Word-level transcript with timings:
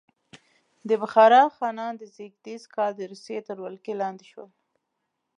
د 0.89 0.89
بخارا 1.01 1.43
خانان 1.57 1.93
په 1.99 2.05
زېږدیز 2.15 2.63
کال 2.75 2.91
د 2.95 3.01
روسیې 3.11 3.39
تر 3.47 3.57
ولکې 3.65 3.93
لاندې 4.01 4.25
شول. 4.31 4.49